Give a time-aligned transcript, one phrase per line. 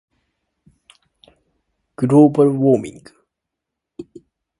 [1.95, 3.05] global warming